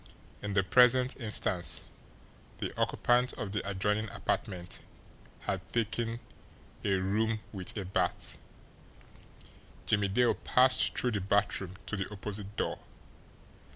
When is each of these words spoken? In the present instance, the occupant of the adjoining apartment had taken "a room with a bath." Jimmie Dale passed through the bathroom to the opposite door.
In 0.41 0.55
the 0.55 0.63
present 0.63 1.15
instance, 1.17 1.83
the 2.57 2.75
occupant 2.75 3.33
of 3.33 3.51
the 3.51 3.61
adjoining 3.69 4.09
apartment 4.09 4.79
had 5.41 5.71
taken 5.71 6.19
"a 6.83 6.93
room 6.95 7.41
with 7.53 7.77
a 7.77 7.85
bath." 7.85 8.35
Jimmie 9.85 10.07
Dale 10.07 10.33
passed 10.33 10.97
through 10.97 11.11
the 11.11 11.21
bathroom 11.21 11.75
to 11.85 11.95
the 11.95 12.11
opposite 12.11 12.55
door. 12.55 12.79